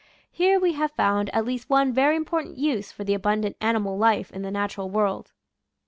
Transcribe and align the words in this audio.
Here 0.31 0.59
we 0.59 0.73
have 0.73 0.89
found 0.93 1.29
at 1.29 1.45
least 1.45 1.69
one 1.69 1.93
very 1.93 2.15
important 2.15 2.57
use 2.57 2.91
for 2.91 3.03
the 3.03 3.13
abundant 3.13 3.55
animal 3.61 3.99
life 3.99 4.31
in 4.31 4.41
the 4.41 4.49
natural 4.49 4.89
world. 4.89 5.31